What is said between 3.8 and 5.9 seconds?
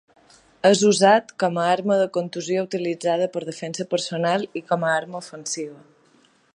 personal i com arma ofensiva.